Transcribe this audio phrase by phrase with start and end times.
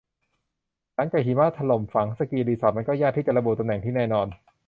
[0.95, 4.27] หลังจากหิมะถล่มฝังสกีรีสอร์ทมันก็ยากที่จะระบุตำแหน่งที่แน่นอน